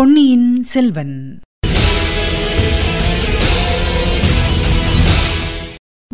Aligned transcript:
பொன்னியின் 0.00 0.62
செல்வன். 0.62 1.40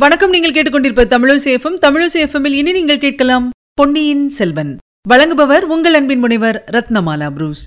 வணக்கம் 0.01 0.31
நீங்கள் 0.31 0.53
கேட்டுக்கொண்டிருப்ப 0.53 1.05
தமிழசேஃபம் 1.05 1.79
தமிழசேஃபமில் 1.81 2.53
இனி 2.53 2.73
நீங்கள் 2.73 2.99
கேட்கலாம் 2.99 3.51
பொன்னியின் 3.75 4.29
செல்வன். 4.29 4.79
வழங்குபவர் 5.09 5.61
உங்கள் 5.61 5.95
அன்பின் 5.95 6.19
முனைவர் 6.19 6.65
ரத்னமாலா 6.73 7.31
புரூஸ். 7.31 7.67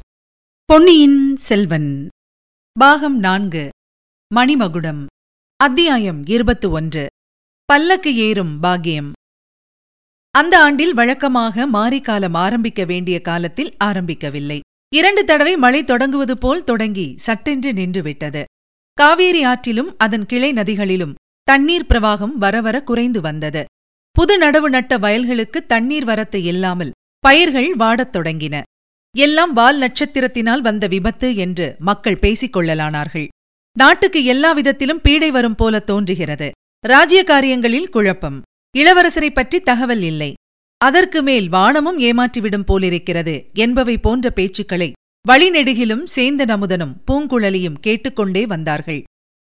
பொன்னியின் 0.66 1.36
செல்வன். 1.36 2.08
பாகம் 2.80 3.20
நான்கு. 3.20 3.70
மணிமகுடம். 4.36 5.06
அத்தியாயம் 5.56 6.26
இருபத்து 6.26 6.70
ஒன்று. 6.70 7.08
பல்லக்கு 7.66 8.16
ஏறும் 8.16 8.60
பாக்கியம். 8.60 9.12
அந்த 10.32 10.62
ஆண்டில் 10.62 10.94
வழக்கமாக 10.94 11.68
மாரிக்காலம் 11.68 12.34
ஆரம்பிக்க 12.34 12.86
வேண்டிய 12.86 13.22
காலத்தில் 13.22 13.76
ஆரம்பிக்கவில்லை. 13.84 14.60
இரண்டு 14.96 15.26
தடவை 15.26 15.58
மழை 15.58 15.84
தொடங்குவது 15.84 16.38
போல் 16.38 16.64
தொடங்கி 16.64 17.16
சட்டென்று 17.18 17.72
நின்றுவிட்டது. 17.72 18.44
காவேரி 18.94 19.46
ஆற்றிலும் 19.46 19.92
அதன் 19.98 20.26
கிளை 20.26 20.54
நதிகளிலும் 20.54 21.14
தண்ணீர் 21.44 21.86
பிரவாகம் 21.90 22.34
வரவர 22.36 22.84
குறைந்து 22.84 23.22
வந்தது. 23.22 23.66
புது 24.12 24.40
நடவு 24.40 24.70
நட்ட 24.70 24.98
வயல்களுக்கு 24.98 25.66
தண்ணீர் 25.66 26.06
வரத்து 26.06 26.44
இல்லாமல் 26.44 26.92
பயிர்கள் 27.20 27.76
வாடத் 27.76 28.16
தொடங்கின. 28.18 28.62
எல்லாம் 29.18 29.54
வால் 29.54 29.80
நட்சத்திரத்தினால் 29.80 30.60
வந்த 30.60 30.88
விபத்து 30.88 31.36
என்று 31.36 31.76
மக்கள் 31.80 32.18
பேசிக் 32.18 32.54
கொள்ளலானார்கள். 32.54 33.28
நாட்டுக்கு 33.78 34.24
எல்லா 34.24 34.52
விதத்திலும் 34.52 35.02
பீடை 35.02 35.32
வரும் 35.32 35.56
போல 35.56 35.80
தோன்றுகிறது. 35.80 36.52
ராஜ்ய 36.88 37.24
காரியங்களில் 37.24 37.90
குழப்பம். 37.90 38.42
இளவரசரை 38.78 39.30
பற்றி 39.34 39.60
தகவல் 39.60 40.02
இல்லை. 40.02 40.34
அதற்கு 40.82 41.24
மேல் 41.24 41.48
வானமும் 41.50 42.00
ஏமாற்றிவிடும் 42.00 42.66
போலிருக்கிறது 42.66 43.34
என்பவை 43.54 43.98
போன்ற 43.98 44.32
பேச்சுக்களை 44.36 44.92
வழிநெடுகிலும் 45.26 46.04
சேந்த 46.16 46.42
நமுதனும் 46.46 46.94
பூங்குழலியும் 47.08 47.80
கேட்டுக்கொண்டே 47.80 48.46
வந்தார்கள். 48.46 49.02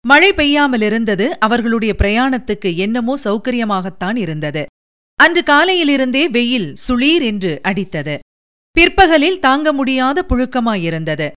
மழை 0.05 0.31
பெய்யாமலிருந்தது 0.33 1.27
அவர்களுடைய 1.39 1.95
பிரயாணத்துக்கு 1.99 2.77
என்னமோ 2.77 3.15
சௌகரியமாகத்தான் 3.25 4.17
இருந்தது. 4.17 4.63
அன்று 5.19 5.43
காலையிலிருந்தே 5.43 6.25
வெயில் 6.31 6.75
சுளீர் 6.89 7.23
என்று 7.23 7.61
அடித்தது. 7.63 8.19
பிற்பகலில் 8.77 9.39
தாங்க 9.39 9.73
முடியாத 9.73 10.25
புழுக்கமாயிருந்தது. 10.29 11.29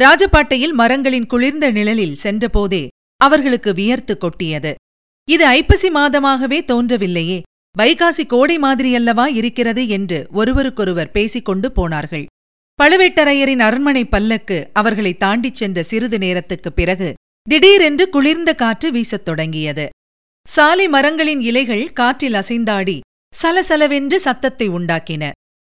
ராஜபாட்டையில் 0.00 0.72
மரங்களின் 0.72 1.26
குளிர்ந்த 1.26 1.70
நிழலில் 1.70 2.16
சென்றபோதே 2.16 2.88
அவர்களுக்கு 3.16 3.74
வியர்த்து 3.74 4.18
கொட்டியது. 4.18 4.74
இது 5.28 5.44
ஐப்பசி 5.46 5.88
மாதமாகவே 5.90 6.58
தோன்றவில்லையே 6.64 7.38
வைகாசி 7.78 8.26
கோடை 8.26 8.58
மாதிரியல்லவா 8.58 9.26
இருக்கிறது 9.26 9.88
என்று 9.88 10.26
ஒருவருக்கொருவர் 10.30 11.10
பேசிக்கொண்டு 11.10 11.72
போனார்கள். 11.72 12.26
பழுவேட்டரையரின் 12.82 13.58
அரண்மனை 13.58 14.04
பல்லக்கு 14.04 14.70
அவர்களை 14.72 15.16
தாண்டிச் 15.16 15.54
சென்ற 15.54 15.82
சிறிது 15.82 16.18
நேரத்துக்குப் 16.18 16.76
பிறகு 16.76 17.14
திடீரென்று 17.42 18.08
குளிர்ந்த 18.08 18.54
காற்று 18.54 18.90
வீசத் 18.92 19.24
தொடங்கியது. 19.24 19.88
சாலை 20.48 20.88
மரங்களின் 20.88 21.40
இலைகள் 21.40 21.92
காற்றில் 21.92 22.32
அசைந்தாடி 22.32 23.00
சலசலவென்று 23.42 24.14
சத்தத்தை 24.14 24.68
உண்டாக்கின. 24.68 25.30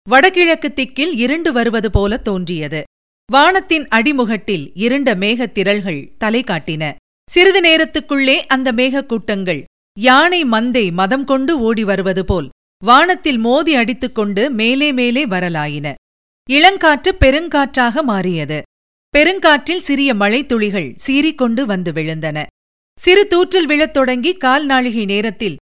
வடகிழக்கு 0.10 0.74
திக்கில் 0.74 1.16
இருண்டு 1.16 1.52
வருவது 1.52 1.92
போல 1.92 2.18
தோன்றியது. 2.18 2.84
வானத்தின் 3.32 3.88
அடிமுகட்டில் 3.88 4.72
இருண்ட 4.74 5.16
மேகத் 5.16 5.52
திரள்கள் 5.52 6.12
தலை 6.18 6.44
காட்டின. 6.44 6.94
சிறிது 7.32 7.62
நேரத்துக்குள்ளே 7.62 8.36
அந்த 8.36 8.72
மேகக்கூட்டங்கள் 8.72 9.64
யானை 10.00 10.44
மந்தை 10.44 10.92
மதம் 10.92 11.24
கொண்டு 11.24 11.60
ஓடி 11.60 11.84
வருவது 11.84 12.26
போல் 12.26 12.50
வானத்தில் 12.86 13.38
மோதி 13.38 13.76
அடித்துக்கொண்டு 13.76 14.50
மேலே 14.52 14.92
மேலே 14.92 15.26
வரலாயின. 15.26 15.94
இளங்காற்று 16.50 17.12
பெருங்காற்றாக 17.20 18.04
மாறியது. 18.04 18.62
பெருங்காற்றில் 19.18 19.80
சிறிய 19.80 20.14
மழைத்துளிகள் 20.14 20.96
சீறிக்கொண்டு 21.08 21.62
வந்து 21.62 21.92
விழுந்தன. 21.92 22.46
சிறு 23.00 23.28
தூற்றல் 23.30 23.64
விழத் 23.64 23.94
தொடங்கி 23.94 24.34
கால் 24.34 24.66
நாழிகை 24.66 25.06
நேரத்தில் 25.06 25.56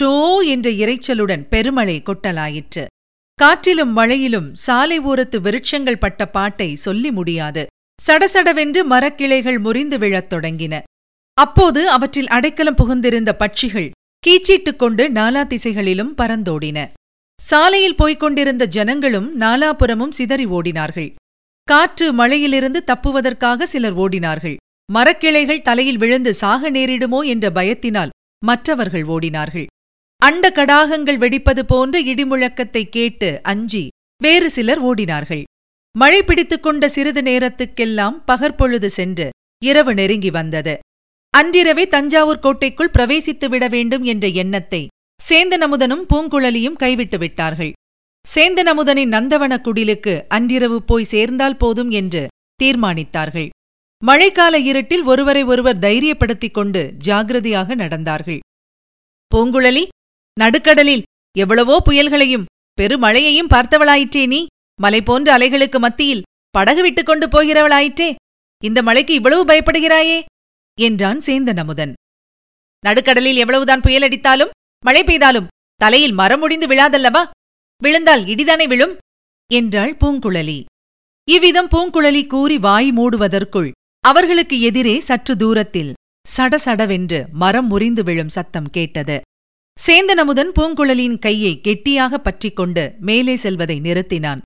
சோ 0.00 0.46
என்ற 0.46 0.70
இரைச்சலுடன் 0.70 1.48
பெருமழை 1.48 2.02
கொட்டலாயிற்று. 2.02 2.86
காற்றிலும் 3.34 3.96
மழையிலும் 3.96 4.54
சாலை 4.54 5.00
ஓரத்து 5.00 5.40
விருட்சங்கள் 5.40 5.98
பட்ட 5.98 6.26
பாட்டை 6.26 6.74
சொல்லி 6.74 7.10
முடியாது. 7.10 7.66
சடசடவென்று 8.06 8.82
மரக்கிளைகள் 8.90 9.58
முறிந்து 9.58 9.98
விழத் 9.98 10.34
தொடங்கின. 10.34 10.82
அப்போது 11.36 11.90
அவற்றில் 11.90 12.28
அடைக்கலம் 12.28 12.76
புகுந்திருந்த 12.76 13.30
பட்சிகள் 13.38 13.90
கீச்சிட்டுக் 14.26 14.76
கொண்டு 14.76 15.08
நாலா 15.08 15.46
திசைகளிலும் 15.46 16.16
பறந்தோடின. 16.16 16.78
சாலையில் 17.40 17.94
போய்க் 17.94 18.20
கொண்டிருந்த 18.20 18.64
ஜனங்களும் 18.66 19.40
நாலாபுறமும் 19.40 20.14
சிதறி 20.18 20.46
ஓடினார்கள். 20.46 21.14
காற்று 21.62 22.12
மழையிலிருந்து 22.12 22.80
தப்புவதற்காக 22.86 23.66
சிலர் 23.66 23.96
ஓடினார்கள். 23.96 24.56
மரக்கிளைகள் 24.92 25.62
தலையில் 25.62 25.96
விழுந்து 25.96 26.34
சாக 26.34 26.70
நேரிடுமோ 26.70 27.20
என்ற 27.24 27.50
பயத்தினால் 27.50 28.08
மற்றவர்கள் 28.44 29.06
ஓடினார்கள். 29.06 29.66
அண்ட 30.22 30.52
கடாகங்கள் 30.54 31.16
வெடிப்பது 31.16 31.62
போன்ற 31.66 32.00
இடிமுழக்கத்தை 32.02 32.82
கேட்டு 32.88 33.40
அஞ்சி 33.42 33.88
வேறு 34.22 34.50
சிலர் 34.50 34.82
ஓடினார்கள். 34.84 35.42
மழை 35.98 36.22
பிடித்துக் 36.22 36.62
கொண்ட 36.62 36.88
சிறிது 36.88 37.22
நேரத்துக்கெல்லாம் 37.22 38.16
பகற்பொழுது 38.26 38.90
சென்று 38.90 39.30
இரவு 39.64 39.94
நெருங்கி 39.94 40.30
வந்தது. 40.30 40.78
அன்றிரவே 41.38 41.88
தஞ்சாவூர் 41.88 42.38
கோட்டைக்குள் 42.38 42.92
பிரவேசித்து 42.98 43.48
விட 43.48 43.68
வேண்டும் 43.68 44.02
என்ற 44.02 44.26
எண்ணத்தை 44.28 44.86
சேந்தனமுதனும் 45.28 46.04
பூங்குழலியும் 46.12 46.72
கைவிட்டு 46.72 47.18
விட்டார்கள். 47.18 47.72
சேந்தனமுதனின் 48.34 49.12
நந்தவன 49.16 49.58
குடிலுக்கு 49.58 50.22
அன்றிரவு 50.28 50.82
போய் 50.82 51.04
சேர்ந்தால் 51.04 51.56
போதும் 51.56 51.90
என்று 51.90 52.26
தீர்மானித்தார்கள். 52.62 53.48
மழைக்கால 54.06 54.54
இருட்டில் 54.54 55.02
ஒருவரை 55.02 55.42
ஒருவர் 55.42 55.78
தைரியப்படுத்திக் 55.78 56.50
கொண்டு 56.50 56.94
ஜாகிரதையாக 57.06 57.74
நடந்தார்கள். 57.74 58.38
பூங்குழலி 59.34 59.84
நடுக்கடலில் 60.40 61.02
எவ்வளவோ 61.38 61.82
புயல்களையும் 61.90 62.44
பெருமழையையும் 62.78 63.52
பார்த்தவளாயிற்றே 63.54 64.26
நீ. 64.26 64.46
மலை 64.80 65.02
போன்ற 65.02 65.38
அலைகளுக்கு 65.38 65.78
மத்தியில் 65.78 66.24
படகு 66.50 66.82
விட்டுக் 66.82 67.06
கொண்டு 67.06 67.28
போகிறவளாயிற்றே. 67.28 68.14
இந்த 68.62 68.82
மழைக்கு 68.82 69.14
இவ்வளவு 69.14 69.44
பயப்படுகிறாயே. 69.44 70.18
என்றான் 70.80 71.18
சேந்தன் 71.18 71.58
அமுதன் 71.58 71.92
நடுக்கடலில் 72.86 73.36
எவ்வளவுதான் 73.36 73.80
புயல் 73.80 74.02
அடித்தாலும் 74.02 74.50
மழை 74.84 75.02
பெய்தாலும் 75.02 75.46
தலையில் 75.74 76.12
மரம் 76.12 76.38
முடிந்து 76.38 76.66
விழாதல்லவா? 76.66 77.22
விழுந்தால் 77.82 78.24
இடிதானே 78.24 78.66
விழும்? 78.68 78.96
என்றாள் 79.52 79.96
பூங்குழலி. 80.04 80.64
இவ்விதம் 81.28 81.68
பூங்குழலி 81.68 82.26
கூறி 82.26 82.58
வாய் 82.58 82.92
மூடுவதற்குள் 82.92 83.70
அவர்களுக்கு 84.00 84.60
எதிரே 84.60 85.00
சற்று 85.00 85.36
தூரத்தில் 85.36 85.92
சடசடவென்று 86.36 87.28
மரம் 87.32 87.66
முறிந்து 87.66 88.02
விழும் 88.02 88.28
சத்தம் 88.28 88.70
கேட்டது. 88.70 89.20
சேந்தன் 89.86 90.22
அமுதன் 90.22 90.52
பூங்குழலியின் 90.60 91.18
கையை 91.18 91.60
கெட்டியாக 91.60 92.18
பற்றிக் 92.18 92.56
கொண்டு 92.56 92.94
மேலே 93.00 93.36
செல்வதை 93.36 93.80
நிறுத்தினான். 93.80 94.40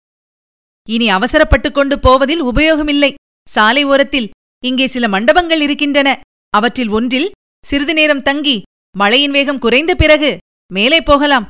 இனி 0.88 1.08
அவசரப்பட்டுக் 1.10 1.74
கொண்டு 1.74 1.98
போவதில் 1.98 2.42
உபயோகமில்லை. 2.42 3.14
சாலை 3.48 3.84
ஓரத்தில் 3.84 4.30
இங்கே 4.68 4.86
சில 4.94 5.04
மண்டபங்கள் 5.14 5.62
இருக்கின்றன. 5.66 6.08
அவற்றில் 6.54 6.92
ஒன்றில் 6.96 7.32
சிறிது 7.64 7.94
நேரம் 7.98 8.26
தங்கி 8.28 8.56
மழையின் 8.94 9.34
வேகம் 9.36 9.62
குறைந்த 9.64 9.92
பிறகு 9.94 10.30
மேலே 10.70 10.98
போகலாம் 11.08 11.48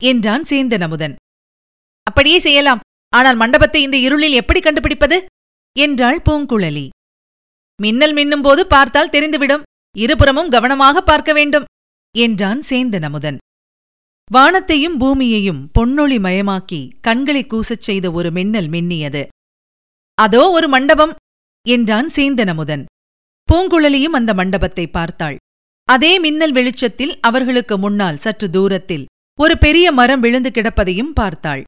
என்றான் 0.00 0.44
சேந்தன் 0.50 0.84
அமுதன் 0.86 1.14
அப்படியே 2.06 2.38
செய்யலாம். 2.46 2.82
ஆனால் 3.12 3.38
மண்டபத்தை 3.42 3.80
இந்த 3.82 3.96
இருளில் 4.06 4.38
எப்படி 4.40 4.60
கண்டுபிடிப்பது? 4.60 5.16
என்றாள் 5.76 6.18
பூங்குழலி. 6.26 6.86
மின்னல் 7.80 8.14
மின்னும் 8.18 8.44
போது 8.46 8.62
பார்த்தால் 8.66 9.12
தெரிந்துவிடும். 9.14 9.66
இருபுறமும் 9.96 10.52
கவனமாக 10.54 11.02
பார்க்க 11.02 11.30
வேண்டும் 11.38 11.68
என்றான் 12.14 12.60
சேந்தன் 12.70 13.06
அமுதன் 13.08 13.38
வானத்தையும் 14.30 14.96
பூமியையும் 15.00 15.60
பொன்னொளி 15.76 16.18
மயமாக்கி 16.26 16.80
கண்களை 17.06 17.42
கூசச் 17.44 17.86
செய்த 17.88 18.06
ஒரு 18.18 18.28
மின்னல் 18.36 18.70
மின்னியது. 18.74 19.22
அதோ 20.18 20.42
ஒரு 20.50 20.66
மண்டபம். 20.68 21.12
என்றான் 21.68 22.08
சேந்தன் 22.14 22.48
அமுதன் 22.48 22.84
பூங்குழலியும் 23.52 24.16
அந்த 24.18 24.34
மண்டபத்தை 24.34 24.86
பார்த்தாள். 24.86 25.36
அதே 25.88 26.18
மின்னல் 26.18 26.52
வெளிச்சத்தில் 26.52 27.20
அவர்களுக்கு 27.20 27.78
முன்னால் 27.78 28.18
சற்று 28.18 28.50
தூரத்தில் 28.50 29.04
ஒரு 29.38 29.58
பெரிய 29.58 29.92
மரம் 29.92 30.20
விழுந்து 30.20 30.50
கிடப்பதையும் 30.50 31.12
பார்த்தாள். 31.14 31.62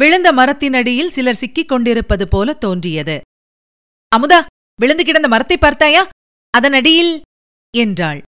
விழுந்த 0.00 0.32
மரத்தினடியில் 0.32 1.08
சிலர் 1.08 1.34
சிக்கிக் 1.34 1.68
கொண்டிருப்பது 1.68 2.28
போல 2.28 2.52
தோன்றியது. 2.54 3.20
அமுதா 4.16 4.46
விழுந்து 4.80 5.04
கிடந்த 5.04 5.28
மரத்தை 5.28 5.56
பார்த்தாயா? 5.56 6.08
அதனடியில் 6.58 7.20
என்றாள். 7.76 8.22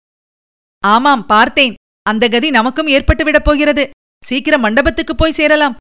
ஆமாம் 0.84 1.25
பார்த்தேன். 1.25 1.74
அந்த 2.02 2.28
கதி 2.28 2.50
நமக்கும் 2.50 2.88
ஏற்பட்டுவிடப் 2.88 3.44
போகிறது. 3.44 3.90
சீக்கிரம் 4.24 4.63
மண்டபத்துக்குப் 4.63 5.18
போய் 5.18 5.31
சேரலாம். 5.31 5.75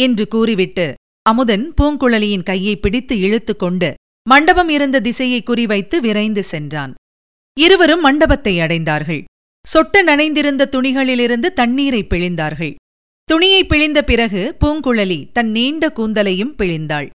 என்று 0.00 0.28
கூறிவிட்டு 0.28 0.94
அமுதன் 1.22 1.74
பூங்குழலியின் 1.80 2.42
கையை 2.42 2.76
பிடித்து 2.76 3.18
இழுத்து 3.18 3.56
கொண்டு 3.56 3.94
மண்டபம் 4.26 4.68
இருந்த 4.68 4.96
திசையை 5.00 5.40
குறிவைத்து 5.42 5.96
விரைந்து 5.96 6.42
சென்றான். 6.42 6.92
இருவரும் 7.56 8.00
மண்டபத்தை 8.00 8.54
அடைந்தார்கள். 8.60 9.22
சொட்ட 9.66 10.02
நனைந்திருந்த 10.02 10.68
துணிகளிலிருந்து 10.74 11.48
தண்ணீரை 11.52 12.02
பிழிந்தார்கள். 12.04 12.74
துணியை 13.28 13.62
பிழிந்த 13.66 13.98
பிறகு 14.02 14.42
பூங்குழலி 14.60 15.18
தன் 15.32 15.50
நீண்ட 15.50 15.84
கூந்தலையும் 15.98 16.54
பிழிந்தாள். 16.60 17.08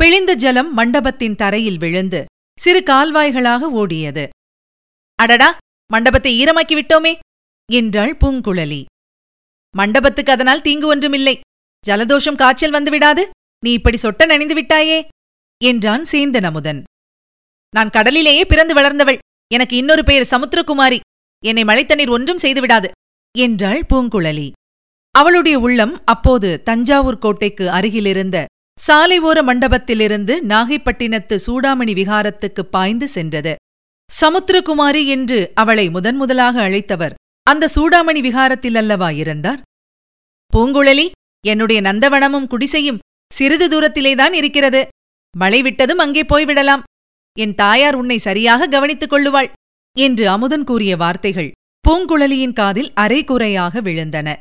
பிழிந்த 0.00 0.32
ஜலம் 0.34 0.70
மண்டபத்தின் 0.74 1.38
தரையில் 1.42 1.80
விழுந்து 1.84 2.20
சிறு 2.58 2.80
கால்வாய்களாக 2.90 3.62
ஓடியது. 3.80 4.24
அடடா! 5.18 5.48
மண்டபத்தை 5.90 6.30
ஈரமாக்கி 6.40 6.74
விட்டோமே 6.76 7.12
என்றாள் 7.68 8.14
பூங்குழலி. 8.20 8.80
மண்டபத்துக்கு 9.74 10.32
அதனால் 10.32 10.64
தீங்கு 10.66 10.86
ஒன்றுமில்லை. 10.86 11.34
ஜலதோஷம் 11.84 12.40
காய்ச்சல் 12.42 12.74
வந்துவிடாது 12.76 13.22
நீ 13.62 13.70
இப்படி 13.72 13.98
சொட்ட 14.02 14.26
நனைந்து 14.26 14.54
விட்டாயே! 14.54 14.98
என்றான் 15.64 16.04
சேந்தன் 16.12 16.44
அமுதன் 16.44 16.82
நான் 17.74 17.90
கடலிலேயே 17.90 18.44
பிறந்து 18.44 18.74
வளர்ந்தவள். 18.74 19.18
எனக்கு 19.50 19.74
இன்னொரு 19.76 20.02
பெயர் 20.04 20.30
சமுத்திரகுமாரி. 20.30 20.98
என்னை 21.44 21.62
மழைத்தண்ணீர் 21.62 22.10
ஒன்றும் 22.10 22.42
செய்துவிடாது 22.42 22.88
என்றாள் 23.38 23.82
பூங்குழலி. 23.92 24.52
அவளுடைய 25.14 25.58
உள்ளம் 25.58 26.04
அப்போது 26.04 26.62
தஞ்சாவூர் 26.62 27.18
கோட்டைக்கு 27.18 27.70
அருகிலிருந்த 27.70 28.44
சாலை 28.78 29.18
ஓர 29.20 29.38
மண்டபத்திலிருந்து 29.42 30.34
நாகைப்பட்டினத்து 30.48 31.36
சூடாமணி 31.46 31.92
விகாரத்துக்கு 32.00 32.62
பாய்ந்து 32.70 33.08
சென்றது. 33.08 33.54
சமுத்திரகுமாரி 34.10 35.02
என்று 35.06 35.38
அவளை 35.54 35.86
முதன் 35.90 36.16
முதலாக 36.16 36.68
அழைத்தவர் 36.68 37.16
அந்த 37.42 37.68
சூடாமணி 37.74 38.20
விகாரத்தில் 38.20 38.74
அல்லவா 38.74 39.10
இருந்தார்? 39.10 39.60
பூங்குழலி 40.52 41.06
என்னுடைய 41.46 41.80
நந்தவனமும் 41.82 42.50
குடிசையும் 42.50 43.02
சிறிது 43.32 43.66
தூரத்திலேதான் 43.68 44.32
இருக்கிறது. 44.32 44.82
மழை 45.36 45.62
விட்டதும் 45.62 45.98
அங்கே 45.98 46.22
போய்விடலாம். 46.22 46.82
என் 47.38 47.54
தாயார் 47.54 47.94
உன்னை 47.94 48.18
சரியாக 48.18 48.66
கவனித்துக் 48.66 49.12
கொள்ளுவாள் 49.12 49.52
என்று 49.98 50.28
அமுதன் 50.28 50.64
கூறிய 50.64 50.96
வார்த்தைகள் 50.96 51.50
பூங்குழலியின் 51.88 52.52
காதில் 52.52 52.92
அரைகுறையாக 52.94 53.80
விழுந்தன. 53.80 54.34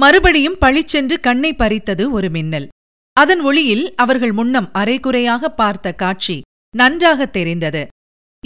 மறுபடியும் 0.00 0.56
பழிச்சென்று 0.60 1.20
கண்ணை 1.20 1.54
பறித்தது 1.54 2.10
ஒரு 2.10 2.30
மின்னல். 2.30 2.68
அதன் 3.12 3.40
ஒளியில் 3.40 3.94
அவர்கள் 3.94 4.32
முன்னம் 4.32 4.72
அரைகுறையாக 4.72 5.50
பார்த்த 5.50 5.92
காட்சி 5.92 6.40
நன்றாகத் 6.76 7.32
தெரிந்தது. 7.32 7.86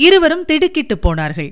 இருவரும் 0.01 0.45
திடுக்கிட்டுப் 0.45 1.03
போனார்கள். 1.03 1.51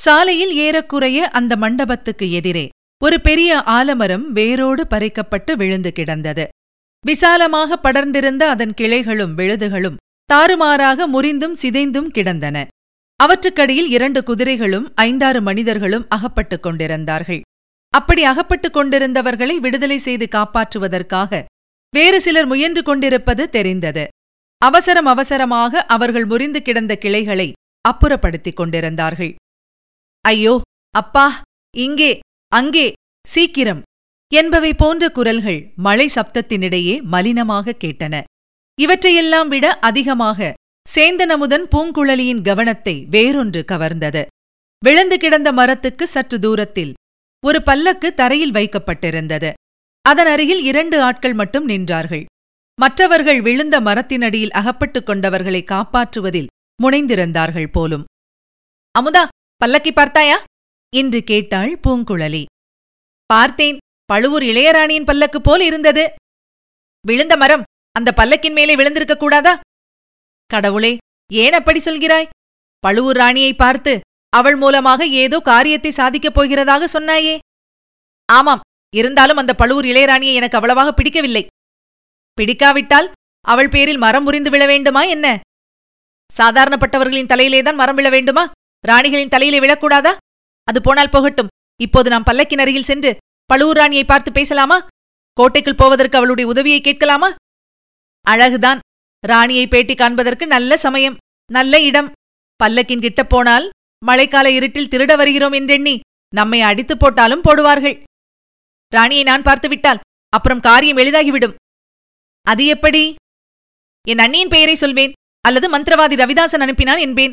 சாலையில் 0.00 0.54
ஏறக்குறைய 0.54 1.28
அந்த 1.28 1.56
மண்டபத்துக்கு 1.56 2.32
எதிரே 2.32 2.68
ஒரு 3.04 3.20
பெரிய 3.20 3.62
ஆலமரம் 3.62 4.32
வேரோடு 4.32 4.86
பறிக்கப்பட்டு 4.90 5.52
விழுந்து 5.52 5.92
கிடந்தது. 5.92 6.48
விசாலமாக 7.08 7.76
படர்ந்திருந்த 7.76 8.42
அதன் 8.48 8.74
கிளைகளும் 8.80 9.34
விழுதுகளும் 9.34 9.98
தாறுமாறாக 10.30 11.06
முறிந்தும் 11.06 11.56
சிதைந்தும் 11.62 12.08
கிடந்தன. 12.08 12.56
அவற்றுக்கடியில் 13.20 13.90
இரண்டு 13.96 14.20
குதிரைகளும் 14.22 14.86
ஐந்தாறு 14.94 15.40
மனிதர்களும் 15.42 16.06
அகப்பட்டுக் 16.08 16.62
கொண்டிருந்தார்கள். 16.62 17.40
அப்படி 17.94 18.22
அகப்பட்டுக் 18.24 18.76
கொண்டிருந்தவர்களை 18.76 19.54
விடுதலை 19.56 19.98
செய்து 19.98 20.26
காப்பாற்றுவதற்காக 20.30 21.42
வேறு 21.94 22.18
சிலர் 22.20 22.46
முயன்று 22.46 22.82
கொண்டிருப்பது 22.82 23.44
தெரிந்தது. 23.48 24.04
அவசரம் 24.62 25.06
அவசரமாக 25.06 25.82
அவர்கள் 25.86 26.24
முறிந்து 26.24 26.60
கிடந்த 26.62 26.92
கிளைகளை 26.96 27.48
அப்புறப்படுத்திக் 27.84 28.58
கொண்டிருந்தார்கள். 28.60 29.32
ஐயோ 30.24 30.54
அப்பா 30.94 31.26
இங்கே 31.74 32.12
அங்கே 32.52 32.86
சீக்கிரம் 33.26 33.82
என்பவை 34.34 34.74
போன்ற 34.74 35.08
குரல்கள் 35.08 35.72
மழை 35.76 36.10
சப்தத்தினிடையே 36.14 37.02
மலினமாக 37.02 37.72
கேட்டன. 37.84 38.22
இவற்றையெல்லாம் 38.80 39.48
விட 39.48 39.78
அதிகமாக 39.78 40.54
சேந்தனமுதன் 40.94 41.66
பூங்குழலியின் 41.72 42.42
கவனத்தை 42.42 43.06
வேறொன்று 43.10 43.64
கவர்ந்தது. 43.64 44.26
விழுந்து 44.84 45.18
கிடந்த 45.18 45.52
மரத்துக்கு 45.52 46.06
சற்று 46.06 46.38
தூரத்தில் 46.38 46.94
ஒரு 47.46 47.62
பல்லக்கு 47.62 48.14
தரையில் 48.14 48.52
வைக்கப்பட்டிருந்தது. 48.52 49.52
அதன் 50.02 50.26
அருகில் 50.26 50.62
இரண்டு 50.62 51.02
ஆட்கள் 51.02 51.34
மட்டும் 51.34 51.68
நின்றார்கள். 51.68 52.24
மற்றவர்கள் 52.80 53.40
விழுந்த 53.40 53.80
மரத்தினடியில் 53.80 54.50
அகப்பட்டுக் 54.50 55.08
கொண்டவர்களை 55.08 55.64
காப்பாற்றுவதில் 55.64 56.46
முனைந்திருந்தார்கள் 56.82 57.66
போலும். 57.72 58.04
அமுதா 58.98 59.28
பல்லக்கி 59.64 59.90
பார்த்தாயா? 59.90 60.44
என்று 60.96 61.24
கேட்டாள் 61.24 61.78
பூங்குழலி. 61.88 62.44
பார்த்தேன். 63.26 63.78
பழுவூர் 64.10 64.42
இளையராணியின் 64.42 65.04
பல்லக்கு 65.04 65.40
போல் 65.40 65.60
இருந்தது. 65.60 66.04
விழுந்த 67.06 67.36
மரம் 67.36 67.62
அந்த 67.92 68.10
பல்லக்கின் 68.16 68.52
மேலே 68.52 68.74
விழுந்திருக்க 68.76 69.14
கூடாதா? 69.16 69.60
கடவுளே 70.46 70.96
ஏன் 71.32 71.52
அப்படி 71.52 71.80
சொல்கிறாய்? 71.80 72.28
பழுவூர் 72.78 73.16
ராணியை 73.16 73.54
பார்த்து 73.54 74.00
அவள் 74.28 74.56
மூலமாக 74.56 75.06
ஏதோ 75.06 75.40
காரியத்தை 75.40 75.90
சாதிக்கப் 75.90 76.40
போகிறதாக 76.40 76.84
சொன்னாயே. 76.92 77.38
ஆமாம் 78.32 78.60
இருந்தாலும் 78.94 79.36
அந்த 79.36 79.54
பழுவூர் 79.54 79.84
இளையராணியை 79.84 80.34
எனக்கு 80.34 80.56
அவ்வளவாக 80.56 80.92
பிடிக்கவில்லை. 80.92 81.46
பிடிக்காவிட்டால் 82.38 83.10
அவள் 83.40 83.68
பேரில் 83.68 83.98
மரம் 83.98 84.24
முறிந்து 84.24 84.50
விழ 84.50 84.66
வேண்டுமா 84.66 85.02
என்ன? 85.02 85.40
சாதாரணப்பட்டவர்களின் 86.32 87.30
தலையிலேதான் 87.32 87.74
மரம் 87.74 87.94
விழ 87.94 88.08
வேண்டுமா? 88.08 88.50
ராணிகளின் 88.88 89.28
தலையிலே 89.28 89.60
விழக்கூடாதா? 89.60 90.12
அது 90.64 90.80
போனால் 90.80 91.08
போகட்டும். 91.08 91.52
இப்போது 91.80 92.10
நாம் 92.10 92.28
பல்லக்கின் 92.30 92.62
அருகில் 92.64 92.90
சென்று 92.90 93.16
பழுவூர் 93.46 93.76
ராணியை 93.76 94.04
பார்த்து 94.04 94.32
பேசலாமா? 94.32 94.86
கோட்டைக்குள் 95.32 95.74
போவதற்கு 95.74 96.16
அவளுடைய 96.16 96.50
உதவியை 96.50 96.80
கேட்கலாமா? 96.80 97.34
அழகுதான். 98.26 98.78
ராணியை 99.26 99.66
பேட்டி 99.66 99.94
காண்பதற்கு 99.94 100.46
நல்ல 100.46 100.76
சமயம் 100.76 101.16
நல்ல 101.52 101.80
இடம். 101.80 102.12
பல்லக்கின் 102.64 103.00
கிட்ட 103.00 103.24
போனால் 103.24 103.70
மழைக்கால 104.06 104.46
இருட்டில் 104.46 104.88
திருட 104.88 105.16
வருகிறோம் 105.16 105.52
என்றெண்ணி 105.52 106.00
நம்மை 106.34 106.60
அடித்துப் 106.60 107.00
போட்டாலும் 107.00 107.42
போடுவார்கள். 107.42 108.02
ராணியை 108.92 109.24
நான் 109.24 109.42
பார்த்துவிட்டால் 109.42 110.00
அப்புறம் 110.28 110.60
காரியம் 110.60 110.96
எளிதாகிவிடும். 110.96 111.54
அது 112.42 112.66
எப்படி? 112.66 113.14
என் 114.08 114.18
அண்ணியின் 114.18 114.48
பெயரை 114.48 114.74
சொல்வேன் 114.74 115.12
அல்லது 115.40 115.78
மந்திரவாதி 115.78 116.14
ரவிதாசன் 116.22 116.64
அனுப்பினான் 116.64 116.98
என்பேன். 116.98 117.32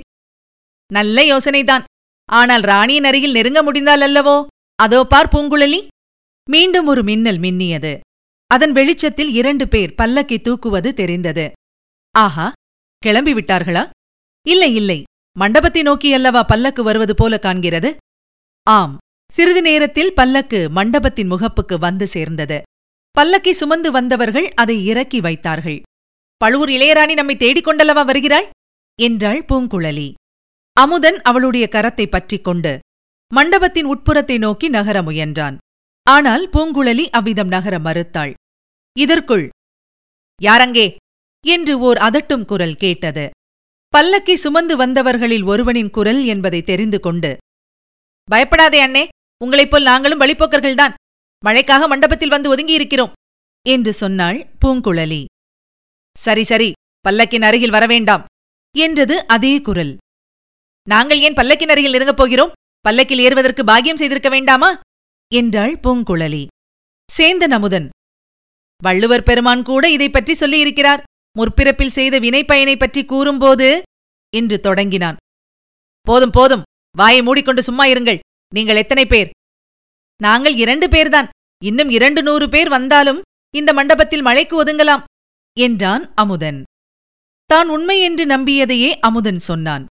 நல்ல 0.94 1.22
யோசனைதான். 1.24 1.84
ஆனால் 2.26 2.62
ராணியின் 2.62 3.04
அருகில் 3.04 3.32
நெருங்க 3.32 3.64
முடிந்தால் 3.64 4.02
அல்லவோ? 4.02 4.46
அதோ 4.76 5.04
பார் 5.04 5.28
பூங்குழலி. 5.28 5.88
மீண்டும் 6.50 6.88
ஒரு 6.88 7.04
மின்னல் 7.04 7.40
மின்னியது. 7.40 8.00
அதன் 8.48 8.72
வெளிச்சத்தில் 8.72 9.32
இரண்டு 9.32 9.68
பேர் 9.68 9.94
பல்லக்கை 9.98 10.38
தூக்குவது 10.42 10.94
தெரிந்தது. 10.94 11.52
ஆஹா 12.12 12.52
கிளம்பி 12.98 13.34
விட்டார்களா 13.34 13.90
இல்லை 14.48 14.76
இல்லை. 14.76 15.04
மண்டபத்தை 15.40 15.82
நோக்கி 15.82 16.14
அல்லவா 16.14 16.44
பல்லக்கு 16.44 16.84
வருவது 16.84 17.16
போல 17.16 17.40
காண்கிறது? 17.42 17.96
ஆம். 18.64 18.98
சிறிது 19.32 19.62
நேரத்தில் 19.62 20.14
பல்லக்கு 20.14 20.70
மண்டபத்தின் 20.70 21.32
முகப்புக்கு 21.32 21.80
வந்து 21.80 22.08
சேர்ந்தது. 22.08 22.62
பல்லக்கை 23.18 23.52
சுமந்து 23.52 23.92
வந்தவர்கள் 23.92 24.52
அதை 24.54 24.86
இறக்கி 24.86 25.20
வைத்தார்கள். 25.20 25.82
பழுவூர் 26.38 26.70
இளையராணி 26.70 27.14
நம்மை 27.14 27.36
தேடிக் 27.36 27.68
கொண்டல்லவா 27.68 28.06
வருகிறாள்? 28.06 28.50
என்றாள் 29.02 29.46
பூங்குழலி. 29.52 30.14
அமுதன் 30.74 31.22
அவளுடைய 31.22 31.70
கரத்தை 31.72 32.10
பற்றிக் 32.10 32.44
கொண்டு 32.44 32.80
மண்டபத்தின் 33.34 33.86
உட்புறத்தை 33.86 34.38
நோக்கி 34.38 34.70
நகர 34.70 35.02
முயன்றான். 35.02 35.58
ஆனால் 36.08 36.44
பூங்குழலி 36.50 37.06
அவ்விதம் 37.10 37.48
நகர 37.48 37.76
மறுத்தாள். 37.80 38.34
இதற்குள் 38.96 39.46
யாரங்கே? 40.42 40.96
என்று 41.46 41.74
ஓர் 41.80 41.98
அதட்டும் 41.98 42.46
குரல் 42.46 42.76
கேட்டது. 42.76 43.26
பல்லக்கை 43.94 44.34
சுமந்து 44.34 44.76
வந்தவர்களில் 44.78 45.44
ஒருவனின் 45.44 45.90
குரல் 45.90 46.22
என்பதை 46.26 46.62
தெரிந்து 46.62 47.00
கொண்டு 47.00 47.32
பயப்படாதே 48.28 48.80
அண்ணே 48.86 49.08
உங்களைப் 49.42 49.72
போல் 49.72 49.84
நாங்களும் 49.84 50.22
வழிப்போக்கர்கள்தான். 50.22 50.94
மழைக்காக 51.44 51.88
மண்டபத்தில் 51.88 52.30
வந்து 52.30 52.52
ஒதுங்கியிருக்கிறோம் 52.56 53.16
என்று 53.66 53.94
சொன்னாள் 53.94 54.40
பூங்குழலி. 54.62 55.26
சரி 56.18 56.44
சரி 56.44 56.70
பல்லக்கின் 57.06 57.46
அருகில் 57.48 57.72
வரவேண்டாம் 57.72 58.24
என்றது 58.76 59.16
அதே 59.28 59.54
குரல். 59.62 59.94
நாங்கள் 60.88 61.20
ஏன் 61.20 61.38
பல்லக்கின் 61.40 61.72
அருகில் 61.74 61.96
நெருங்கப் 61.96 62.22
போகிறோம்? 62.22 62.54
பல்லக்கில் 62.86 63.20
ஏறுவதற்கு 63.20 63.64
பாக்கியம் 63.64 64.00
செய்திருக்க 64.02 64.30
வேண்டாமா? 64.30 64.70
என்றாள் 65.34 65.76
பூங்குழலி. 65.76 66.48
சேந்தன் 67.18 67.52
அமுதன் 67.52 67.90
வள்ளுவர் 68.84 69.24
பெருமான் 69.24 69.64
கூட 69.64 69.92
இதைப் 69.92 70.14
பற்றி 70.14 70.34
சொல்லியிருக்கிறார். 70.34 71.04
முற்பிறப்பில் 71.40 71.88
செய்த 71.88 72.20
வினைப்பயனை 72.20 72.78
பற்றி 72.78 73.06
கூறும்போது? 73.06 73.82
என்று 74.36 74.60
தொடங்கினான். 74.60 75.16
போதும் 76.02 76.30
போதும். 76.30 76.62
வாயை 76.98 77.22
மூடிக்கொண்டு 77.22 77.64
சும்மா 77.64 77.86
இருங்கள். 77.86 78.20
நீங்கள் 78.54 78.76
எத்தனை 78.76 79.06
பேர்? 79.06 79.30
நாங்கள் 80.22 80.56
இரண்டு 80.56 80.88
பேர்தான். 80.88 81.30
இன்னும் 81.64 81.90
இரண்டு 81.90 82.24
நூறு 82.24 82.50
பேர் 82.50 82.70
வந்தாலும் 82.70 83.22
இந்த 83.56 83.74
மண்டபத்தில் 83.74 84.22
மழைக்கு 84.22 84.64
ஒதுங்கலாம் 84.64 85.04
என்றான் 85.60 86.14
அமுதன். 86.14 86.64
தான் 87.46 87.70
உண்மை 87.70 88.00
என்று 88.00 88.26
நம்பியதையே 88.26 88.90
அமுதன் 89.00 89.40
சொன்னான். 89.40 89.86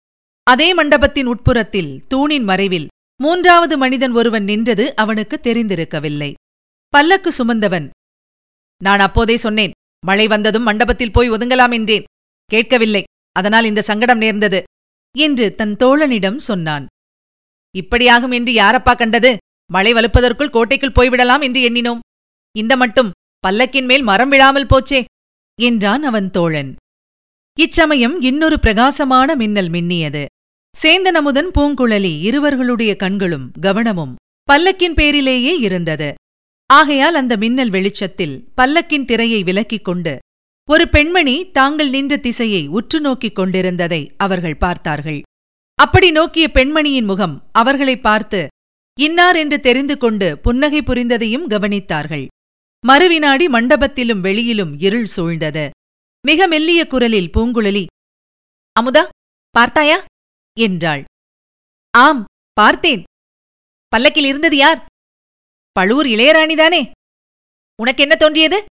அதே 0.43 0.75
மண்டபத்தின் 0.75 1.27
உட்புறத்தில் 1.27 2.07
தூணின் 2.07 2.45
மறைவில் 2.45 2.89
மூன்றாவது 3.21 3.75
மனிதன் 3.77 4.13
ஒருவன் 4.13 4.45
நின்றது 4.45 4.85
அவனுக்கு 4.95 5.37
தெரிந்திருக்கவில்லை. 5.43 6.31
பல்லக்கு 6.93 7.31
சுமந்தவன் 7.33 7.87
நான் 8.81 9.03
அப்போதே 9.07 9.37
சொன்னேன் 9.37 9.75
மழை 10.07 10.27
வந்ததும் 10.27 10.63
மண்டபத்தில் 10.63 11.15
போய் 11.17 11.31
ஒதுங்கலாம் 11.31 11.75
என்றேன். 11.79 12.07
கேட்கவில்லை 12.51 13.03
அதனால் 13.33 13.65
இந்த 13.65 13.81
சங்கடம் 13.83 14.19
நேர்ந்தது 14.19 14.61
என்று 15.15 15.47
தன் 15.55 15.75
தோழனிடம் 15.77 16.39
சொன்னான். 16.49 16.87
இப்படியாகும் 17.75 18.35
என்று 18.39 18.53
யாரப்பா 18.53 18.93
கண்டது? 18.97 19.31
மழை 19.71 19.93
வலுப்பதற்குள் 19.93 20.55
கோட்டைக்குள் 20.57 20.97
போய்விடலாம் 20.99 21.43
என்று 21.43 21.61
எண்ணினோம். 21.69 22.03
இந்த 22.57 22.77
மட்டும் 22.77 23.11
பல்லக்கின் 23.45 23.87
மேல் 23.87 24.03
மரம் 24.03 24.29
விழாமல் 24.29 24.71
போச்சே 24.75 25.01
என்றான் 25.59 26.03
அவன் 26.03 26.31
தோழன். 26.31 26.71
இச்சமயம் 27.59 28.17
இன்னொரு 28.21 28.57
பிரகாசமான 28.59 29.35
மின்னல் 29.37 29.71
மின்னியது. 29.71 30.25
சேந்தன் 30.75 31.17
அமுதன் 31.19 31.49
பூங்குழலி 31.57 32.11
இருவர்களுடைய 32.27 32.93
கண்களும் 32.97 33.47
கவனமும் 33.61 34.13
பல்லக்கின் 34.49 34.97
பேரிலேயே 34.99 35.53
இருந்தது. 35.59 36.09
ஆகையால் 36.71 37.17
அந்த 37.21 37.35
மின்னல் 37.43 37.73
வெளிச்சத்தில் 37.77 38.35
பல்லக்கின் 38.59 39.07
திரையை 39.11 39.41
விலக்கிக் 39.43 39.87
கொண்டு 39.89 40.13
ஒரு 40.69 40.85
பெண்மணி 40.89 41.35
தாங்கள் 41.57 41.91
நின்ற 41.91 42.17
திசையை 42.17 42.63
உற்று 42.79 42.99
நோக்கிக் 43.01 43.37
கொண்டிருந்ததை 43.39 44.01
அவர்கள் 44.17 44.61
பார்த்தார்கள். 44.65 45.21
அப்படி 45.79 46.11
நோக்கிய 46.11 46.47
பெண்மணியின் 46.57 47.09
முகம் 47.11 47.37
அவர்களை 47.53 47.97
பார்த்து 47.99 48.41
இன்னார் 48.99 49.39
என்று 49.43 49.59
தெரிந்து 49.61 49.97
கொண்டு 49.99 50.29
புன்னகை 50.39 50.83
புரிந்ததையும் 50.83 51.49
கவனித்தார்கள். 51.55 52.27
மறுவினாடி 52.85 53.49
மண்டபத்திலும் 53.57 54.23
வெளியிலும் 54.27 54.73
இருள் 54.87 55.09
சூழ்ந்தது. 55.17 55.67
மிக 56.25 56.47
மெல்லிய 56.47 56.83
குரலில் 56.87 57.33
பூங்குழலி 57.37 57.85
அமுதா 58.77 59.05
பார்த்தாயா? 59.55 59.99
என்றாள். 60.59 61.05
ஆம் 61.95 62.25
பார்த்தேன். 62.53 63.03
பல்லக்கில் 63.89 64.25
இருந்தது 64.25 64.57
யார்? 64.57 64.85
பழுவூர் 65.73 66.07
இளையராணிதானே 66.07 66.91
உனக்கு 67.83 68.03
என்ன 68.03 68.17
தோன்றியது? 68.17 68.65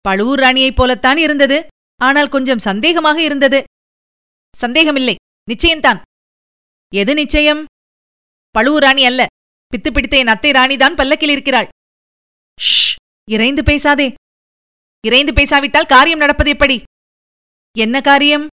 பழுவூர் 0.00 0.38
ராணியைப் 0.38 0.76
போலத்தான் 0.76 1.16
இருந்தது. 1.16 1.66
ஆனால் 1.96 2.28
கொஞ்சம் 2.28 2.58
சந்தேகமாக 2.58 3.16
இருந்தது. 3.16 3.64
சந்தேகமில்லை. 4.56 5.14
நிச்சயம்தான். 5.48 6.00
எது 6.94 7.14
நிச்சயம்? 7.14 7.64
பழுவூர் 8.50 8.82
ராணி 8.82 9.04
அல்ல. 9.04 9.26
பித்து 9.72 9.92
பிடித்த 9.92 10.16
என் 10.16 10.26
அத்தை 10.26 10.50
ராணிதான் 10.50 10.94
பல்லக்கில் 10.94 11.28
இருக்கிறாள். 11.28 11.68
ஷ்! 12.60 12.96
இறைந்து 13.30 13.62
பேசாதே. 13.62 14.14
இறைந்து 15.06 15.32
பேசாவிட்டால் 15.32 15.86
காரியம் 15.86 16.18
நடப்பது 16.18 16.50
எப்படி? 16.50 16.82
என்ன 17.76 18.00
காரியம்? 18.00 18.46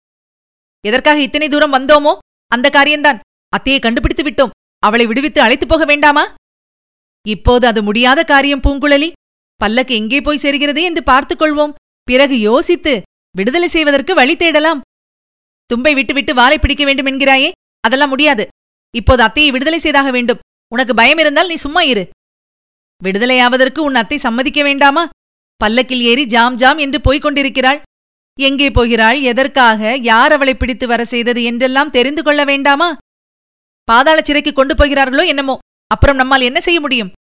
எதற்காக 0.83 1.21
இத்தனை 1.21 1.47
தூரம் 1.47 1.73
வந்தோமோ 1.73 2.17
அந்த 2.53 2.69
காரியம்தான். 2.69 3.19
அத்தையை 3.57 3.79
கண்டுபிடித்து 3.79 4.23
விட்டோம். 4.23 4.53
அவளை 4.79 5.05
விடுவித்து 5.05 5.41
அழைத்துப் 5.41 5.69
போக 5.69 5.85
வேண்டாமா? 5.85 6.23
இப்போது 7.27 7.67
அது 7.67 7.83
முடியாத 7.83 8.23
காரியம் 8.23 8.61
பூங்குழலி. 8.61 9.11
பல்லக்கு 9.55 9.95
எங்கே 9.95 10.21
போய் 10.21 10.37
சேர்கிறது 10.37 10.81
என்று 10.81 11.03
பார்த்துக் 11.03 11.41
கொள்வோம். 11.41 11.73
பிறகு 12.03 12.39
யோசித்து 12.39 13.01
விடுதலை 13.35 13.67
செய்வதற்கு 13.67 14.13
வழி 14.13 14.35
தேடலாம். 14.35 14.81
தும்பை 15.65 15.93
விட்டுவிட்டு 15.93 16.33
வாலை 16.33 16.59
பிடிக்க 16.59 16.83
வேண்டும் 16.85 17.05
என்கிறாயே? 17.05 17.51
அதெல்லாம் 17.79 18.09
முடியாது. 18.09 18.47
இப்போது 18.95 19.23
அத்தையை 19.23 19.51
விடுதலை 19.51 19.79
செய்தாக 19.79 20.11
வேண்டும். 20.11 20.39
உனக்கு 20.73 20.93
பயம் 20.93 21.17
இருந்தால் 21.17 21.47
நீ 21.47 21.55
சும்மா 21.55 21.81
இரு. 21.81 22.09
விடுதலையாவதற்கு 23.03 23.79
உன் 23.79 23.95
அத்தை 23.95 24.17
சம்மதிக்க 24.17 24.63
வேண்டாமா? 24.63 25.09
பல்லக்கில் 25.55 26.01
ஏறி 26.01 26.25
ஜாம் 26.25 26.55
ஜாம் 26.55 26.77
என்று 26.77 27.01
போய்க் 27.01 27.21
கொண்டிருக்கிறாள். 27.21 27.81
எங்கே 28.39 28.71
போகிறாள்? 28.71 29.21
எதற்காக? 29.21 29.97
யார் 30.01 30.31
அவளை 30.31 30.55
பிடித்து 30.55 30.87
வர 30.87 31.05
செய்தது 31.05 31.43
என்றெல்லாம் 31.43 31.89
தெரிந்து 31.89 32.23
கொள்ள 32.23 32.43
வேண்டாமா? 32.43 32.97
பாதாள 33.83 34.21
சிறைக்கு 34.21 34.53
கொண்டு 34.53 34.75
போகிறார்களோ 34.75 35.25
என்னமோ? 35.25 35.57
அப்புறம் 35.87 36.15
நம்மால் 36.15 36.41
என்ன 36.41 36.61
செய்ய 36.61 36.79
முடியும்? 36.79 37.11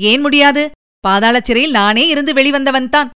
ஏன் 0.00 0.20
முடியாது? 0.20 0.70
பாதாள 1.00 1.40
சிறையில் 1.40 1.70
நானே 1.70 2.06
இருந்து 2.06 2.32
வெளிவந்தவன்தான் 2.32 3.08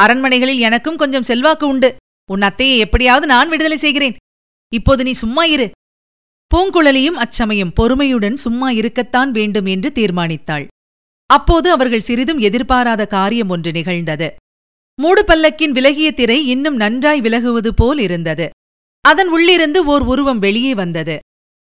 அரண்மனைகளில் 0.00 0.58
எனக்கும் 0.58 0.96
கொஞ்சம் 0.96 1.22
செல்வாக்கு 1.22 1.66
உண்டு. 1.66 1.96
உன் 2.30 2.40
அத்தையை 2.40 2.76
எப்படியாவது 2.76 3.26
நான் 3.26 3.48
விடுதலை 3.48 3.76
செய்கிறேன். 3.76 4.16
இப்போது 4.68 5.04
நீ 5.04 5.12
சும்மா 5.12 5.44
இரு. 5.44 5.70
பூங்குழலியும் 6.54 7.18
அச்சமயம் 7.24 7.72
பொறுமையுடன் 7.80 8.36
சும்மா 8.36 8.70
இருக்கத்தான் 8.70 9.30
வேண்டும் 9.30 9.66
என்று 9.66 9.92
தீர்மானித்தாள். 9.94 10.66
அப்போது 11.26 11.70
அவர்கள் 11.70 12.00
சிறிதும் 12.00 12.38
எதிர்பாராத 12.38 13.06
காரியம் 13.06 13.48
ஒன்று 13.48 13.72
நிகழ்ந்தது. 13.72 14.34
மூடு 15.00 15.22
பல்லக்கின் 15.24 15.70
விலகிய 15.70 16.12
திரை 16.12 16.46
இன்னும் 16.46 16.76
நன்றாய் 16.76 17.20
விலகுவது 17.20 17.70
போல் 17.74 17.98
இருந்தது. 17.98 18.50
அதன் 19.00 19.28
உள்ளிருந்து 19.28 19.84
ஓர் 19.84 20.02
உருவம் 20.02 20.38
வெளியே 20.38 20.74
வந்தது. 20.74 21.18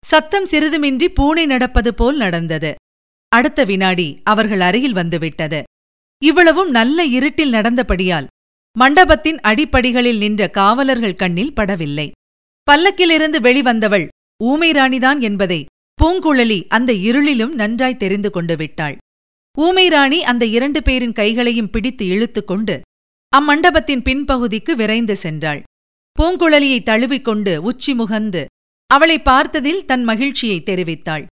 சத்தம் 0.05 0.47
சிறிதுமின்றி 0.47 1.09
பூனை 1.09 1.47
நடப்பது 1.47 1.95
போல் 1.95 2.17
நடந்தது. 2.17 2.75
அடுத்த 3.29 3.64
வினாடி 3.64 4.21
அவர்கள் 4.25 4.61
அருகில் 4.61 4.93
வந்துவிட்டது. 4.93 5.62
இவ்வளவும் 6.23 6.71
நல்ல 6.71 7.05
இருட்டில் 7.05 7.52
நடந்தபடியால் 7.52 8.26
மண்டபத்தின் 8.76 9.38
அடிப்படிகளில் 9.41 10.19
நின்ற 10.19 10.43
காவலர்கள் 10.49 11.14
கண்ணில் 11.14 11.57
படவில்லை. 11.61 12.11
பல்லக்கிலிருந்து 12.71 13.38
வெளிவந்தவள் 13.41 14.07
ஊமை 14.45 14.71
ராணிதான் 14.71 15.21
என்பதை 15.21 15.64
பூங்குழலி 16.02 16.61
அந்த 16.69 16.93
இருளிலும் 16.93 17.52
நன்றாய் 17.52 17.97
தெரிந்து 17.97 18.31
கொண்டு 18.31 18.57
விட்டாள். 18.57 18.97
ஊமை 19.59 19.88
ராணி 19.88 20.25
அந்த 20.25 20.45
இரண்டு 20.57 20.83
பேரின் 20.83 21.12
கைகளையும் 21.12 21.71
பிடித்து 21.71 22.05
இழுத்துக்கொண்டு 22.07 22.81
அம்மண்டபத்தின் 23.33 24.03
பின்பகுதிக்கு 24.07 24.73
விரைந்து 24.81 25.15
சென்றாள். 25.23 25.61
பூங்குழலியை 26.17 26.81
தழுவிக்கொண்டு 26.83 27.53
உச்சி 27.62 27.93
முகந்து 27.95 28.43
அவளை 28.91 29.17
பார்த்ததில் 29.19 29.85
தன் 29.85 30.05
மகிழ்ச்சியை 30.05 30.59
தெரிவித்தாள். 30.67 31.25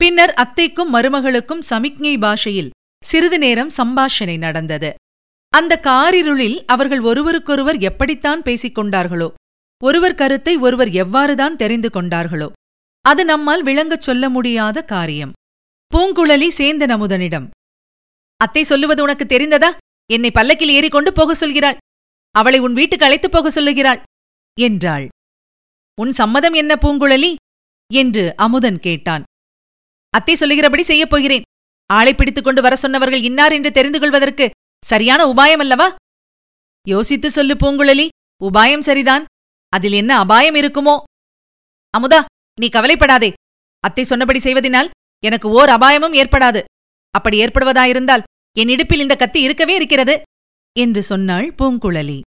பின்னர் 0.00 0.32
அத்தைக்கும் 0.42 0.90
மருமகளுக்கும் 0.94 1.62
சமிக்ஞை 1.70 2.14
பாஷையில் 2.18 2.70
சிறிது 3.04 3.38
நேரம் 3.38 3.72
சம்பாஷணை 3.76 4.36
நடந்தது. 4.38 4.90
அந்த 5.52 5.80
காரிருளில் 5.86 6.58
அவர்கள் 6.66 7.02
ஒருவருக்கொருவர் 7.10 7.78
எப்படித்தான் 7.80 8.42
பேசிக் 8.42 8.76
கொண்டார்களோ 8.78 9.28
ஒருவர் 9.82 10.18
கருத்தை 10.20 10.54
ஒருவர் 10.56 10.90
எவ்வாறுதான் 11.02 11.56
தெரிந்து 11.56 11.88
கொண்டார்களோ 11.88 12.48
அது 13.04 13.22
நம்மால் 13.24 13.62
விளங்கச் 13.62 14.06
சொல்ல 14.06 14.24
முடியாத 14.28 14.78
காரியம். 14.94 15.32
பூங்குழலி 15.92 16.48
சேந்தன் 16.58 16.94
அமுதனிடம் 16.96 17.46
அத்தை 18.40 18.62
சொல்லுவது 18.64 19.00
உனக்கு 19.02 19.24
தெரிந்ததா? 19.26 19.70
என்னை 20.12 20.30
பல்லக்கில் 20.30 20.68
ஏறிக்கொண்டு 20.68 21.12
போக 21.12 21.46
சொல்கிறாள். 21.46 21.76
அவளை 22.30 22.58
உன் 22.58 22.72
வீட்டுக்கு 22.72 23.04
அழைத்துப் 23.04 23.32
போக 23.32 23.50
சொல்லுகிறாள். 23.50 24.02
என்றாள். 24.60 25.08
உன் 26.00 26.12
சம்மதம் 26.12 26.52
என்ன 26.52 26.74
பூங்குழலி? 26.74 27.34
என்று 27.94 28.36
அமுதன் 28.36 28.78
கேட்டான். 28.78 29.22
அத்தை 30.10 30.34
சொல்லுகிறபடி 30.34 30.82
செய்யப் 30.82 31.10
போகிறேன். 31.10 31.42
ஆளை 31.86 32.14
பிடித்துக் 32.14 32.44
கொண்டு 32.44 32.62
வர 32.62 32.76
சொன்னவர்கள் 32.76 33.22
இன்னார் 33.22 33.52
என்று 33.52 33.72
தெரிந்து 33.72 34.00
கொள்வதற்கு 34.00 34.50
சரியான 34.86 35.24
உபாயம் 35.24 35.58
அல்லவா? 35.58 35.94
யோசித்து 36.88 37.30
சொல்லு 37.30 37.54
பூங்குழலி. 37.54 38.08
உபாயம் 38.44 38.80
சரிதான். 38.80 39.24
அதில் 39.68 39.92
என்ன 39.92 40.18
அபாயம் 40.18 40.54
இருக்குமோ? 40.54 41.02
அமுதா 41.98 42.24
நீ 42.60 42.68
கவலைப்படாதே. 42.68 43.32
அத்தை 43.80 44.04
சொன்னபடி 44.04 44.38
செய்வதினால் 44.38 44.90
எனக்கு 45.24 45.48
ஓர் 45.48 45.68
அபாயமும் 45.68 46.12
ஏற்படாது. 46.12 46.62
அப்படி 47.10 47.44
ஏற்படுவதாயிருந்தால் 47.44 48.22
என் 48.58 48.68
இடுப்பில் 48.68 49.00
இந்த 49.00 49.16
கத்தி 49.16 49.40
இருக்கவே 49.42 49.74
இருக்கிறது 49.74 50.22
என்று 50.78 51.02
சொன்னாள் 51.02 51.54
பூங்குழலி. 51.62 52.20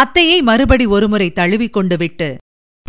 அத்தையை 0.00 0.42
மறுபடி 0.42 0.86
ஒருமுறை 0.86 1.32
தழுவிக் 1.32 1.72
கொண்டு 1.72 1.96
விட்டு 1.96 2.36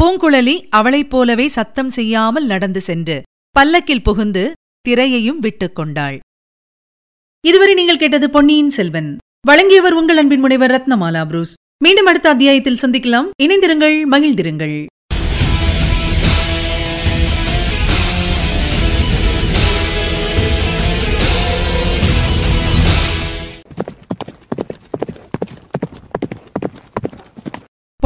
பூங்குழலி 0.01 0.65
அவளைப் 0.69 1.09
போலவே 1.09 1.47
சத்தம் 1.47 1.89
செய்யாமல் 1.89 2.45
நடந்து 2.45 2.81
சென்று 2.81 3.21
பல்லக்கில் 3.51 4.03
புகுந்து 4.03 4.53
திரையையும் 4.89 5.37
விட்டுக் 5.37 5.75
கொண்டாள். 5.75 6.19
இதுவரை 7.47 7.73
நீங்கள் 7.73 7.97
கேட்டது 7.97 8.29
பொன்னியின் 8.29 8.69
செல்வன். 8.69 9.17
வழங்கியவர் 9.47 9.93
உங்கள் 9.93 10.17
அன்பின் 10.17 10.39
முனைவர் 10.39 10.71
ரத்னமாலா 10.71 11.25
புரூஸ். 11.25 11.53
மீண்டும் 11.83 12.05
அடுத்த 12.05 12.29
அத்தியாயத்தில் 12.29 12.81
சந்திக்கலாம். 12.81 13.29
இணைந்திருங்கள் 13.43 14.03
மகிழ்ந்திருங்கள். 14.11 14.85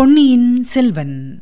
பொன்னியின் 0.01 0.63
செல்வன். 0.63 1.39